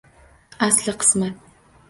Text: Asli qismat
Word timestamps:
Asli 0.69 0.95
qismat 1.03 1.39